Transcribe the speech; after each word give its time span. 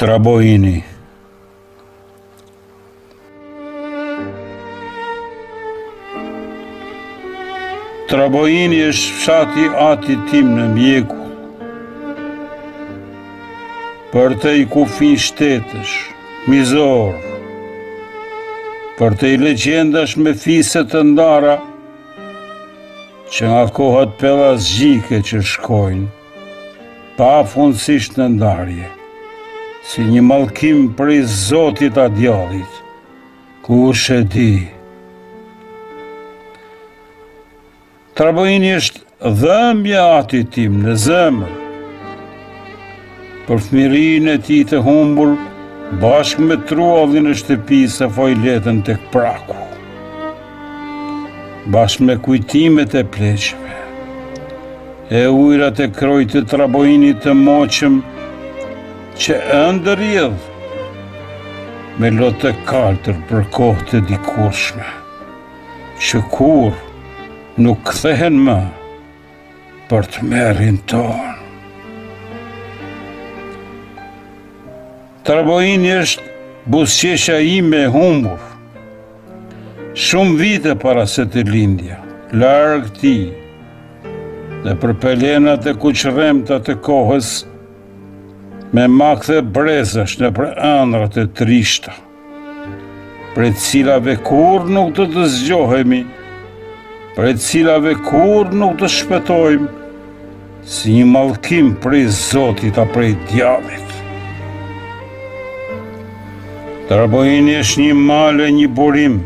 të 0.00 0.06
rabojini. 0.08 0.76
është 8.10 9.10
fshati 9.16 9.66
ati 9.90 10.14
tim 10.30 10.46
në 10.58 10.64
mjeku, 10.76 11.18
për 14.12 14.34
të 14.44 14.52
i 14.60 14.64
kufi 14.72 15.10
shtetësh, 15.26 15.92
mizorë, 16.52 17.34
për 19.00 19.16
të 19.20 19.28
i 19.34 19.40
leqendash 19.44 20.14
me 20.24 20.32
fiset 20.46 20.88
të 20.94 21.02
ndara, 21.12 21.58
që 23.32 23.42
nga 23.52 23.60
kohët 23.80 24.16
pëllas 24.24 24.70
gjike 24.78 25.20
që 25.32 25.42
shkojnë, 25.52 26.40
pa 27.20 27.30
fundësisht 27.52 28.18
në 28.20 28.30
ndarje 28.38 28.88
si 29.88 30.04
një 30.04 30.20
malkim 30.22 30.88
për 30.96 31.10
i 31.14 31.20
zotit 31.26 31.96
a 31.98 32.06
djallit. 32.12 32.78
Ku 33.64 33.92
shë 33.96 34.18
di? 34.34 34.50
Trabojini 38.18 38.74
është 38.76 39.30
dhëmbja 39.40 40.02
ati 40.18 40.42
tim 40.56 40.76
në 40.84 40.96
zemër. 41.04 41.56
Për 43.46 43.62
fëmirin 43.66 44.28
e 44.34 44.36
ti 44.46 44.60
të 44.70 44.80
humbur, 44.84 45.32
bashkë 46.02 46.46
me 46.46 46.58
truallin 46.68 47.30
e 47.30 47.34
shtepi 47.40 47.82
se 47.94 48.08
foj 48.16 48.32
letën 48.44 48.82
të 48.86 48.94
këpraku. 49.00 49.56
Bashkë 51.74 52.06
me 52.08 52.18
kujtimet 52.24 52.94
e 52.96 53.02
pleqve, 53.16 53.80
e 55.16 55.24
ujrat 55.40 55.80
e 55.84 55.90
krojtë 55.96 56.38
të 56.44 56.44
trabojini 56.52 57.14
të 57.24 57.34
moqëm, 57.40 57.98
që 59.20 59.34
ëndër 59.52 60.00
jëdhë 60.04 60.98
me 62.00 62.08
lotë 62.16 62.40
të 62.40 62.52
kaltër 62.70 63.16
për 63.28 63.42
kohë 63.56 63.82
të 63.90 63.98
dikurshme, 64.08 64.86
që 66.08 66.20
kur 66.32 66.70
nuk 67.66 67.82
këthehen 67.90 68.38
më 68.46 68.54
për 69.90 70.08
të 70.14 70.24
merin 70.30 70.78
ton. 70.92 71.36
Trabojini 75.28 75.92
është 75.98 76.30
busqesha 76.76 77.36
i 77.52 77.58
me 77.68 77.82
humbur, 77.98 78.40
shumë 80.06 80.40
vite 80.40 80.78
para 80.86 81.04
se 81.16 81.26
të 81.34 81.44
lindja, 81.52 82.00
largë 82.40 82.94
ti, 83.02 83.14
dhe 84.64 84.76
për 84.82 84.96
pelenat 85.04 85.68
e 85.68 85.76
kuqremta 85.84 86.62
të 86.64 86.80
kohës 86.88 87.34
me 88.76 88.84
makthe 88.86 89.40
brezësh 89.54 90.12
në 90.20 90.28
për 90.36 90.50
andrat 90.66 91.16
e 91.18 91.24
trishta, 91.34 91.94
për 93.34 93.48
cilave 93.58 94.14
kur 94.26 94.68
nuk 94.76 94.92
të 94.98 95.08
të 95.14 95.24
zgjohemi, 95.34 95.98
për 97.16 97.30
cilave 97.46 97.96
kur 98.06 98.52
nuk 98.60 98.76
të 98.80 98.90
shpetojmë, 98.94 99.66
si 100.70 100.92
një 101.00 101.08
malkim 101.14 101.72
prej 101.82 102.04
Zotit 102.20 102.78
a 102.78 102.84
prej 102.94 103.16
djavit. 103.32 103.96
Tërbojini 106.90 107.58
është 107.64 107.82
një 107.88 107.98
malë 108.06 108.46
e 108.50 108.54
një 108.54 108.70
burim, 108.78 109.18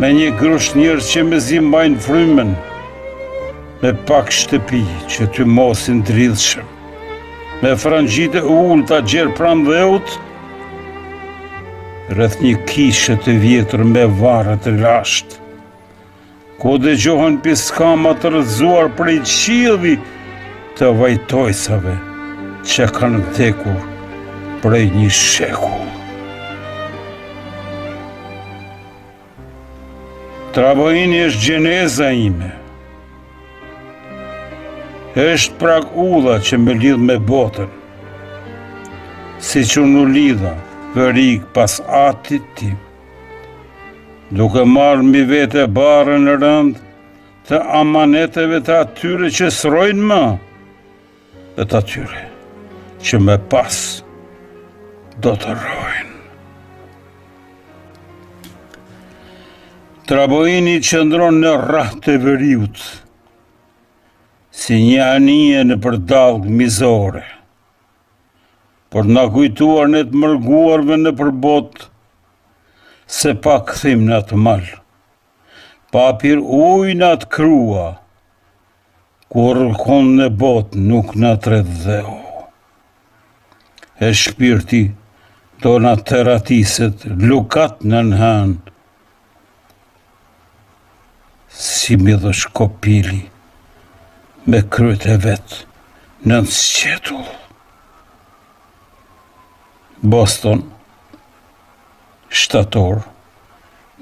me 0.00 0.12
një 0.20 0.30
grush 0.36 0.74
njërë 0.76 1.06
që 1.12 1.24
me 1.32 1.40
zimbajnë 1.48 2.04
vrymen, 2.04 2.52
me 3.80 3.94
pak 4.08 4.32
shtepi 4.32 4.84
që 5.12 5.32
të 5.36 5.44
mosin 5.56 6.04
dridhshëm 6.04 6.75
me 7.64 7.72
frangjite 7.80 8.42
e 8.42 8.56
ullë 8.60 8.84
të 8.90 8.98
gjerë 9.10 9.34
pram 9.38 9.62
dhe 9.66 9.82
utë, 9.96 10.16
rrëth 12.12 12.40
një 12.44 12.50
kishë 12.68 13.16
të 13.24 13.36
vjetër 13.44 13.84
me 13.94 14.02
varët 14.20 14.68
e 14.70 14.74
lashtë, 14.76 15.38
ku 16.60 16.76
dhe 16.82 16.94
gjohën 17.04 17.38
piskama 17.44 18.12
të 18.20 18.34
rëzuar 18.36 18.92
prej 18.98 19.18
qilvi 19.28 19.94
të 20.78 20.92
vajtojsave 21.00 21.96
që 22.72 22.90
kanë 22.98 23.24
tekur 23.38 23.80
prej 24.62 24.84
një 24.98 25.10
sheku. 25.22 25.72
Trabojini 30.56 31.24
është 31.28 31.42
gjeneza 31.46 32.06
ime, 32.16 32.48
është 35.16 35.54
prak 35.60 35.92
ulla 35.96 36.34
që 36.44 36.56
më 36.60 36.72
lidh 36.80 37.00
me 37.08 37.14
botën. 37.32 37.68
Si 39.40 39.62
që 39.64 39.84
në 39.88 40.02
lidha, 40.12 40.50
përik 40.92 41.46
pas 41.56 41.78
atit 42.04 42.44
ti. 42.58 42.68
Duke 44.36 44.64
marrë 44.68 45.06
mi 45.08 45.22
vete 45.28 45.64
barë 45.72 46.18
në 46.20 46.34
rënd, 46.42 46.82
të 47.48 47.60
amaneteve 47.80 48.60
të 48.66 48.74
atyre 48.84 49.30
që 49.38 49.48
srojnë 49.58 50.08
më, 50.12 50.22
dhe 51.56 51.64
të 51.64 51.78
atyre 51.80 52.24
që 53.06 53.18
me 53.22 53.38
pas 53.56 53.80
do 55.24 55.32
të 55.40 55.54
rojnë. 55.54 56.04
që 60.06 60.80
qëndron 60.90 61.40
në 61.42 61.52
rahë 61.70 62.00
të 62.04 62.12
vëriutë, 62.22 62.84
si 64.66 64.74
një 64.82 65.02
anije 65.14 65.58
në 65.62 65.74
përdalg 65.84 66.46
mizore, 66.58 67.20
por 68.90 69.06
në 69.16 69.22
kujtuar 69.34 69.90
në 69.92 70.00
të 70.10 70.22
mërguarve 70.22 70.96
në 71.02 71.12
përbot, 71.20 71.84
se 73.16 73.34
pa 73.44 73.60
këthim 73.68 74.02
në 74.08 74.18
të 74.30 74.38
malë, 74.46 74.80
pa 75.94 76.06
pir 76.22 76.42
uj 76.42 76.96
në 76.98 77.10
të 77.22 77.28
krua, 77.36 77.84
kur 79.30 79.60
kon 79.84 80.10
në 80.18 80.26
bot 80.42 80.74
nuk 80.88 81.14
në 81.14 81.32
të 81.46 81.54
redhë 81.54 82.00
E 84.06 84.10
shpirti 84.22 84.80
do 85.62 85.76
në 85.84 85.94
të 86.10 86.18
ratiset, 86.30 87.06
lukat 87.30 87.86
në 87.92 88.02
në 88.10 88.18
hanë, 88.24 88.74
si 91.62 91.96
mi 92.02 92.18
dhe 92.26 92.34
shkopili, 92.42 93.22
me 94.50 94.58
kryt 94.74 95.04
e 95.10 95.12
vetë 95.24 95.56
në 96.30 96.36
në 96.42 97.16
Boston, 100.12 100.60
shtator, 102.30 102.96